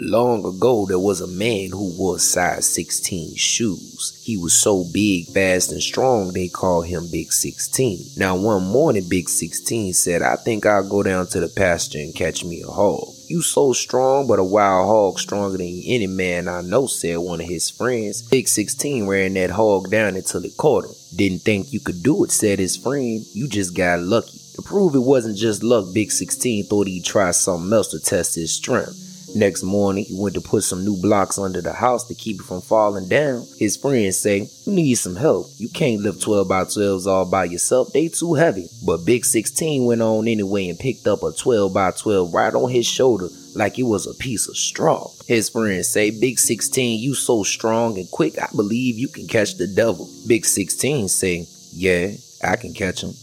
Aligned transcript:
Long 0.00 0.44
ago, 0.44 0.86
there 0.86 0.98
was 0.98 1.20
a 1.20 1.28
man 1.28 1.70
who 1.70 1.96
wore 1.96 2.18
size 2.18 2.68
16 2.74 3.36
shoes. 3.36 4.20
He 4.24 4.36
was 4.36 4.52
so 4.52 4.84
big, 4.92 5.26
fast, 5.26 5.70
and 5.70 5.80
strong, 5.80 6.32
they 6.32 6.48
called 6.48 6.86
him 6.86 7.08
Big 7.12 7.32
16. 7.32 8.06
Now, 8.16 8.34
one 8.34 8.64
morning, 8.64 9.08
Big 9.08 9.28
16 9.28 9.94
said, 9.94 10.20
I 10.20 10.34
think 10.34 10.66
I'll 10.66 10.88
go 10.88 11.04
down 11.04 11.28
to 11.28 11.38
the 11.38 11.46
pasture 11.46 12.00
and 12.00 12.12
catch 12.12 12.44
me 12.44 12.62
a 12.62 12.66
hog. 12.66 13.06
You 13.28 13.40
so 13.40 13.72
strong, 13.72 14.26
but 14.26 14.40
a 14.40 14.44
wild 14.44 14.88
hog 14.88 15.20
stronger 15.20 15.58
than 15.58 15.82
any 15.84 16.08
man 16.08 16.48
I 16.48 16.62
know, 16.62 16.88
said 16.88 17.18
one 17.18 17.40
of 17.40 17.46
his 17.46 17.70
friends. 17.70 18.22
Big 18.22 18.48
16 18.48 19.06
ran 19.06 19.34
that 19.34 19.50
hog 19.50 19.90
down 19.92 20.16
until 20.16 20.44
it 20.44 20.56
caught 20.56 20.86
him. 20.86 20.94
Didn't 21.14 21.42
think 21.42 21.72
you 21.72 21.78
could 21.78 22.02
do 22.02 22.24
it, 22.24 22.32
said 22.32 22.58
his 22.58 22.76
friend. 22.76 23.24
You 23.32 23.46
just 23.46 23.76
got 23.76 24.00
lucky. 24.00 24.40
To 24.56 24.62
prove 24.62 24.96
it 24.96 24.98
wasn't 24.98 25.38
just 25.38 25.62
luck, 25.62 25.94
Big 25.94 26.10
16 26.10 26.66
thought 26.66 26.88
he'd 26.88 27.04
try 27.04 27.30
something 27.30 27.72
else 27.72 27.92
to 27.92 28.00
test 28.00 28.34
his 28.34 28.52
strength. 28.52 29.03
Next 29.34 29.64
morning, 29.64 30.04
he 30.04 30.14
went 30.16 30.36
to 30.36 30.40
put 30.40 30.62
some 30.62 30.84
new 30.84 30.96
blocks 30.96 31.38
under 31.38 31.60
the 31.60 31.72
house 31.72 32.06
to 32.06 32.14
keep 32.14 32.40
it 32.40 32.44
from 32.44 32.60
falling 32.60 33.08
down. 33.08 33.44
His 33.58 33.76
friends 33.76 34.16
say, 34.16 34.48
You 34.64 34.72
need 34.72 34.94
some 34.94 35.16
help. 35.16 35.48
You 35.56 35.68
can't 35.68 36.02
lift 36.02 36.22
12 36.22 36.46
by 36.46 36.62
12s 36.62 37.06
all 37.06 37.24
by 37.24 37.46
yourself, 37.46 37.92
they 37.92 38.06
too 38.06 38.34
heavy. 38.34 38.68
But 38.86 39.04
Big 39.04 39.24
16 39.24 39.86
went 39.86 40.02
on 40.02 40.28
anyway 40.28 40.68
and 40.68 40.78
picked 40.78 41.08
up 41.08 41.24
a 41.24 41.32
12 41.32 41.74
by 41.74 41.90
12 41.90 42.32
right 42.32 42.54
on 42.54 42.70
his 42.70 42.86
shoulder 42.86 43.28
like 43.56 43.76
it 43.76 43.84
was 43.84 44.06
a 44.06 44.14
piece 44.14 44.48
of 44.48 44.56
straw. 44.56 45.10
His 45.26 45.48
friends 45.48 45.88
say, 45.88 46.12
Big 46.12 46.38
16, 46.38 47.00
you 47.00 47.14
so 47.14 47.42
strong 47.42 47.98
and 47.98 48.08
quick, 48.12 48.40
I 48.40 48.48
believe 48.54 48.98
you 48.98 49.08
can 49.08 49.26
catch 49.26 49.56
the 49.56 49.66
devil. 49.66 50.08
Big 50.28 50.44
16 50.44 51.08
say, 51.08 51.46
Yeah, 51.72 52.12
I 52.44 52.54
can 52.54 52.72
catch 52.72 53.02
him. 53.02 53.14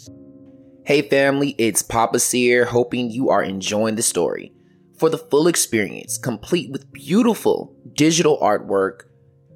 Hey 0.84 1.04
family, 1.04 1.56
it's 1.58 1.82
Papa 1.82 2.20
Seer, 2.20 2.66
hoping 2.66 3.12
you 3.12 3.30
are 3.30 3.44
enjoying 3.44 3.96
the 3.96 4.02
story. 4.02 4.52
For 5.02 5.10
the 5.10 5.18
full 5.18 5.48
experience, 5.48 6.20
complete 6.20 6.70
with 6.70 6.94
beautiful 6.94 7.76
digital 7.96 8.38
artwork, 8.38 9.06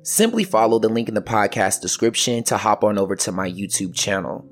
simply 0.01 0.43
follow 0.43 0.79
the 0.79 0.89
link 0.89 1.07
in 1.07 1.13
the 1.13 1.21
podcast 1.21 1.81
description 1.81 2.43
to 2.45 2.57
hop 2.57 2.83
on 2.83 2.97
over 2.97 3.15
to 3.17 3.31
my 3.31 3.47
YouTube 3.47 3.93
channel. 3.93 4.43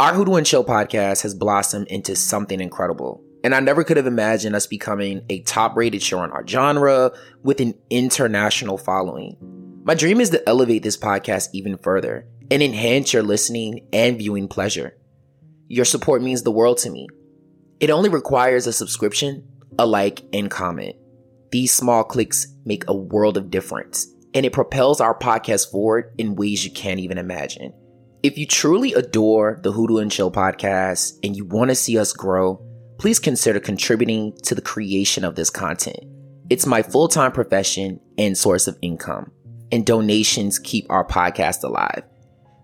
Our 0.00 0.12
Hoodoo 0.12 0.34
and 0.34 0.44
Chill 0.44 0.64
podcast 0.64 1.22
has 1.22 1.36
blossomed 1.36 1.86
into 1.86 2.16
something 2.16 2.60
incredible. 2.60 3.22
And 3.44 3.54
I 3.54 3.60
never 3.60 3.84
could 3.84 3.96
have 3.96 4.08
imagined 4.08 4.56
us 4.56 4.66
becoming 4.66 5.24
a 5.30 5.42
top 5.42 5.76
rated 5.76 6.02
show 6.02 6.24
in 6.24 6.32
our 6.32 6.44
genre 6.44 7.12
with 7.44 7.60
an 7.60 7.74
international 7.88 8.76
following. 8.76 9.36
My 9.84 9.94
dream 9.94 10.20
is 10.20 10.30
to 10.30 10.48
elevate 10.48 10.82
this 10.82 10.96
podcast 10.96 11.50
even 11.52 11.78
further 11.78 12.26
and 12.50 12.60
enhance 12.60 13.12
your 13.12 13.22
listening 13.22 13.86
and 13.92 14.18
viewing 14.18 14.48
pleasure. 14.48 14.96
Your 15.68 15.84
support 15.84 16.22
means 16.22 16.42
the 16.42 16.50
world 16.50 16.78
to 16.78 16.90
me. 16.90 17.06
It 17.78 17.90
only 17.90 18.08
requires 18.08 18.66
a 18.66 18.72
subscription 18.72 19.46
a 19.78 19.86
like, 19.86 20.22
and 20.32 20.50
comment. 20.50 20.96
These 21.50 21.72
small 21.72 22.04
clicks 22.04 22.46
make 22.64 22.84
a 22.88 22.96
world 22.96 23.36
of 23.36 23.50
difference, 23.50 24.08
and 24.34 24.44
it 24.44 24.52
propels 24.52 25.00
our 25.00 25.16
podcast 25.16 25.70
forward 25.70 26.12
in 26.18 26.36
ways 26.36 26.64
you 26.64 26.70
can't 26.70 27.00
even 27.00 27.18
imagine. 27.18 27.72
If 28.22 28.38
you 28.38 28.46
truly 28.46 28.94
adore 28.94 29.60
the 29.62 29.70
Hoodoo 29.70 29.98
and 29.98 30.10
Chill 30.10 30.30
podcast 30.32 31.18
and 31.22 31.36
you 31.36 31.44
want 31.44 31.70
to 31.70 31.74
see 31.74 31.98
us 31.98 32.12
grow, 32.12 32.60
please 32.98 33.18
consider 33.18 33.60
contributing 33.60 34.32
to 34.44 34.54
the 34.54 34.62
creation 34.62 35.24
of 35.24 35.34
this 35.34 35.50
content. 35.50 35.98
It's 36.50 36.66
my 36.66 36.82
full 36.82 37.08
time 37.08 37.32
profession 37.32 38.00
and 38.18 38.36
source 38.36 38.66
of 38.66 38.78
income, 38.82 39.30
and 39.70 39.84
donations 39.84 40.58
keep 40.58 40.86
our 40.90 41.06
podcast 41.06 41.64
alive. 41.64 42.02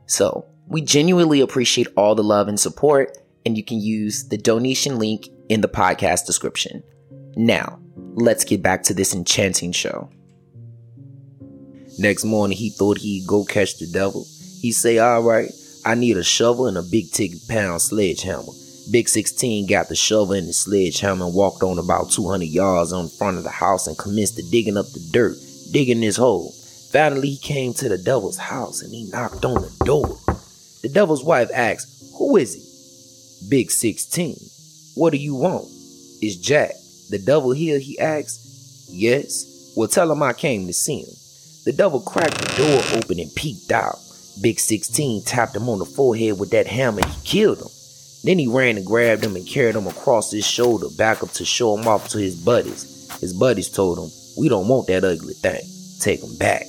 So, 0.07 0.47
we 0.67 0.83
genuinely 0.83 1.41
appreciate 1.41 1.89
all 1.97 2.15
the 2.15 2.23
love 2.23 2.49
and 2.49 2.59
support, 2.59 3.19
and 3.45 3.57
you 3.57 3.65
can 3.65 3.81
use 3.81 4.29
the 4.29 4.39
donation 4.39 4.99
link 4.99 5.29
in 5.49 5.61
the 5.61 5.69
podcast 5.69 6.27
description. 6.27 6.83
Now, 7.41 7.79
let's 8.17 8.45
get 8.45 8.63
back 8.63 8.83
to 8.83 8.93
this 8.93 9.15
enchanting 9.15 9.73
show. 9.73 10.11
Next 11.99 12.23
morning, 12.23 12.59
he 12.59 12.69
thought 12.69 12.99
he'd 12.99 13.27
go 13.27 13.47
catch 13.47 13.79
the 13.79 13.87
devil. 13.87 14.27
He 14.61 14.73
say, 14.73 14.99
all 14.99 15.23
right, 15.23 15.51
I 15.87 15.95
need 15.95 16.19
a 16.19 16.23
shovel 16.23 16.67
and 16.67 16.77
a 16.77 16.83
big 16.83 17.11
ticket 17.13 17.41
pound 17.49 17.81
sledgehammer. 17.81 18.53
Big 18.93 19.09
16 19.09 19.67
got 19.67 19.89
the 19.89 19.97
shovel 19.97 20.35
and 20.35 20.49
the 20.49 20.53
sledgehammer 20.53 21.25
and 21.25 21.35
walked 21.35 21.63
on 21.63 21.79
about 21.79 22.11
200 22.11 22.45
yards 22.45 22.93
on 22.93 23.09
front 23.09 23.39
of 23.39 23.45
the 23.45 23.49
house 23.49 23.87
and 23.87 23.97
commenced 23.97 24.37
to 24.37 24.43
digging 24.51 24.77
up 24.77 24.93
the 24.93 25.09
dirt, 25.11 25.39
digging 25.73 26.03
his 26.03 26.19
hole. 26.19 26.53
Finally, 26.93 27.31
he 27.31 27.39
came 27.39 27.73
to 27.73 27.89
the 27.89 27.97
devil's 27.97 28.37
house 28.37 28.83
and 28.83 28.93
he 28.93 29.09
knocked 29.11 29.47
on 29.47 29.63
the 29.63 29.75
door. 29.87 30.19
The 30.83 30.91
devil's 30.93 31.25
wife 31.25 31.49
asked, 31.55 32.13
Who 32.19 32.37
is 32.37 32.55
he? 32.55 33.49
Big 33.49 33.71
16. 33.71 34.37
What 34.95 35.13
do 35.13 35.17
you 35.17 35.37
want? 35.37 35.69
It's 36.21 36.37
Jack. 36.37 36.73
The 37.11 37.19
devil 37.19 37.53
here, 37.53 37.79
he 37.79 37.99
asked. 37.99 38.89
Yes. 38.89 39.73
Well, 39.77 39.89
tell 39.89 40.11
him 40.11 40.23
I 40.23 40.33
came 40.33 40.67
to 40.67 40.73
see 40.73 41.01
him. 41.01 41.15
The 41.65 41.73
devil 41.73 42.01
cracked 42.01 42.39
the 42.39 42.57
door 42.57 42.99
open 42.99 43.21
and 43.21 43.35
peeked 43.35 43.71
out. 43.71 43.99
Big 44.41 44.59
16 44.59 45.25
tapped 45.25 45.57
him 45.57 45.69
on 45.69 45.79
the 45.79 45.85
forehead 45.85 46.39
with 46.39 46.51
that 46.51 46.67
hammer. 46.67 47.01
And 47.01 47.11
he 47.11 47.21
killed 47.25 47.59
him. 47.59 47.69
Then 48.23 48.39
he 48.39 48.47
ran 48.47 48.77
and 48.77 48.87
grabbed 48.87 49.25
him 49.25 49.37
and 49.37 49.47
carried 49.47 49.77
him 49.77 49.87
across 49.87 50.31
his 50.31 50.47
shoulder 50.47 50.87
back 50.97 51.23
up 51.23 51.31
to 51.33 51.45
show 51.45 51.77
him 51.77 51.89
off 51.89 52.09
to 52.11 52.19
his 52.19 52.37
buddies. 52.37 53.11
His 53.21 53.33
buddies 53.33 53.69
told 53.69 53.99
him, 53.99 54.11
We 54.37 54.49
don't 54.49 54.69
want 54.69 54.87
that 54.89 55.05
ugly 55.05 55.35
thing. 55.35 55.63
Take 56.01 56.23
him 56.23 56.37
back. 56.37 56.65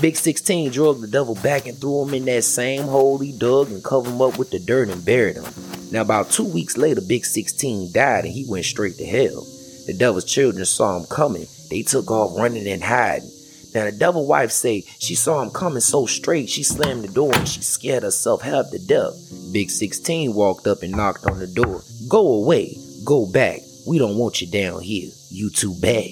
Big 0.00 0.16
16 0.16 0.72
drove 0.72 1.00
the 1.00 1.06
devil 1.06 1.36
back 1.36 1.66
and 1.66 1.78
threw 1.78 2.02
him 2.02 2.14
in 2.14 2.24
that 2.24 2.44
same 2.44 2.82
hole 2.82 3.18
he 3.18 3.32
dug 3.32 3.70
and 3.70 3.82
covered 3.82 4.10
him 4.10 4.20
up 4.20 4.38
with 4.38 4.50
the 4.50 4.58
dirt 4.58 4.88
and 4.88 5.04
buried 5.04 5.36
him. 5.36 5.44
Now, 5.92 6.02
about 6.02 6.30
two 6.30 6.44
weeks 6.44 6.76
later, 6.76 7.00
Big 7.00 7.24
16 7.24 7.92
died 7.92 8.24
and 8.24 8.32
he 8.32 8.44
went 8.48 8.64
straight 8.64 8.96
to 8.96 9.06
hell. 9.06 9.46
The 9.86 9.94
devil's 9.94 10.24
children 10.24 10.64
saw 10.64 10.96
him 10.96 11.06
coming. 11.06 11.46
They 11.70 11.82
took 11.82 12.10
off 12.10 12.38
running 12.38 12.66
and 12.66 12.82
hiding. 12.82 13.30
Now 13.74 13.84
the 13.84 13.92
devil 13.92 14.26
wife 14.26 14.52
say 14.52 14.84
she 15.00 15.14
saw 15.16 15.42
him 15.42 15.50
coming 15.50 15.80
so 15.80 16.06
straight 16.06 16.48
she 16.48 16.62
slammed 16.62 17.02
the 17.02 17.08
door 17.08 17.34
and 17.34 17.48
she 17.48 17.60
scared 17.60 18.04
herself 18.04 18.42
half 18.42 18.70
to 18.70 18.78
death. 18.78 19.14
Big 19.52 19.70
16 19.70 20.32
walked 20.32 20.66
up 20.66 20.82
and 20.82 20.92
knocked 20.92 21.26
on 21.26 21.40
the 21.40 21.48
door. 21.48 21.82
Go 22.08 22.34
away. 22.34 22.76
Go 23.04 23.26
back. 23.26 23.60
We 23.86 23.98
don't 23.98 24.16
want 24.16 24.40
you 24.40 24.46
down 24.46 24.80
here. 24.80 25.10
You 25.30 25.50
too 25.50 25.74
bad. 25.80 26.10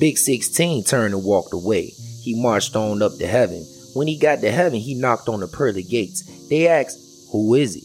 Big 0.00 0.16
16 0.16 0.84
turned 0.84 1.14
and 1.14 1.22
walked 1.22 1.52
away. 1.52 1.92
He 2.22 2.40
marched 2.40 2.74
on 2.74 3.02
up 3.02 3.16
to 3.18 3.26
heaven. 3.26 3.64
When 3.94 4.08
he 4.08 4.18
got 4.18 4.40
to 4.40 4.50
heaven, 4.50 4.80
he 4.80 4.94
knocked 4.94 5.28
on 5.28 5.40
the 5.40 5.48
pearly 5.48 5.82
gates. 5.82 6.22
They 6.48 6.66
asked, 6.66 6.98
Who 7.30 7.54
is 7.54 7.76
it? 7.76 7.84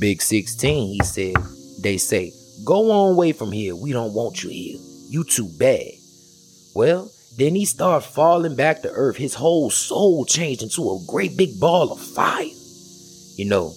Big 0.00 0.22
16, 0.22 0.88
he 0.88 1.00
said. 1.04 1.34
They 1.80 1.98
say, 1.98 2.32
Go 2.64 2.90
on 2.90 3.12
away 3.14 3.32
from 3.32 3.52
here. 3.52 3.76
We 3.76 3.92
don't 3.92 4.14
want 4.14 4.42
you 4.42 4.48
here. 4.48 4.78
You 5.08 5.24
too 5.24 5.48
bad. 5.58 5.90
Well, 6.74 7.10
then 7.36 7.54
he 7.54 7.66
started 7.66 8.06
falling 8.06 8.56
back 8.56 8.82
to 8.82 8.90
earth. 8.90 9.16
His 9.16 9.34
whole 9.34 9.68
soul 9.68 10.24
changed 10.24 10.62
into 10.62 10.82
a 10.82 11.04
great 11.06 11.36
big 11.36 11.60
ball 11.60 11.92
of 11.92 12.00
fire. 12.00 12.46
You 13.36 13.46
know, 13.46 13.74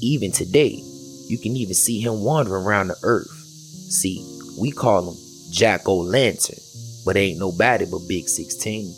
even 0.00 0.32
today, 0.32 0.80
you 1.26 1.38
can 1.38 1.56
even 1.56 1.74
see 1.74 2.00
him 2.00 2.22
wandering 2.22 2.64
around 2.64 2.88
the 2.88 2.96
earth. 3.02 3.28
See, 3.28 4.24
we 4.58 4.70
call 4.70 5.10
him 5.10 5.16
Jack 5.50 5.86
O' 5.86 5.98
Lantern, 5.98 6.58
but 7.04 7.16
ain't 7.16 7.38
nobody 7.38 7.84
but 7.90 8.00
Big 8.08 8.28
16. 8.28 8.94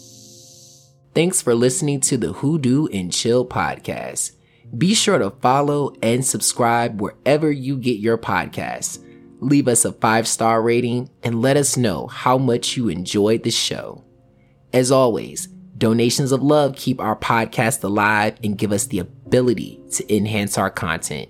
Thanks 1.15 1.43
for 1.43 1.55
listening 1.55 2.01
to 2.03 2.16
the 2.16 2.33
Hoodoo 2.33 2.87
and 2.93 3.12
Chill 3.12 3.45
podcast. 3.47 4.33
Be 4.77 4.95
sure 4.95 5.19
to 5.19 5.31
follow 5.31 5.95
and 6.03 6.25
subscribe 6.25 7.01
wherever 7.01 7.51
you 7.51 7.77
get 7.77 8.01
your 8.01 8.19
podcasts 8.19 9.03
leave 9.44 9.69
us 9.69 9.84
a 9.84 9.93
five 9.93 10.27
star 10.27 10.62
rating, 10.62 11.10
and 11.22 11.43
let 11.43 11.56
us 11.56 11.77
know 11.77 12.06
how 12.06 12.38
much 12.38 12.77
you 12.77 12.88
enjoyed 12.88 13.43
the 13.43 13.50
show. 13.50 14.05
As 14.72 14.91
always, 14.91 15.47
donations 15.78 16.32
of 16.32 16.43
love 16.43 16.77
keep 16.77 17.00
our 17.00 17.16
podcast 17.16 17.84
alive 17.84 18.37
and 18.43 18.59
give 18.59 18.72
us 18.72 18.87
the 18.87 18.99
ability 18.99 19.81
to 19.93 20.16
enhance 20.16 20.59
our 20.59 20.71
content. 20.71 21.28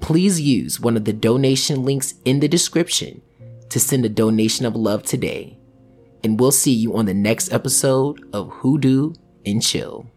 Please 0.00 0.40
use 0.40 0.78
one 0.78 0.96
of 0.96 1.04
the 1.04 1.12
donation 1.12 1.84
links 1.84 2.14
in 2.24 2.40
the 2.40 2.48
description 2.48 3.22
to 3.70 3.80
send 3.80 4.04
a 4.04 4.08
donation 4.08 4.66
of 4.66 4.76
love 4.76 5.02
today. 5.02 5.58
And 6.22 6.38
we'll 6.38 6.52
see 6.52 6.72
you 6.72 6.96
on 6.96 7.06
the 7.06 7.14
next 7.14 7.52
episode 7.52 8.20
of 8.32 8.50
Hoodoo 8.50 9.14
and 9.44 9.62
Chill. 9.62 10.10